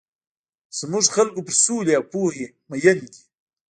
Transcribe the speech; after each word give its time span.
زموږ 0.79 1.05
خلک 1.15 1.33
پر 1.47 1.55
سولي 1.63 1.93
او 1.97 2.03
پوهي 2.11 2.45
مۀين 2.69 2.99
دي. 3.11 3.19